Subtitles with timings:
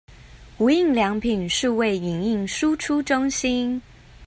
[0.57, 3.79] 無印良品數位影印輸出中心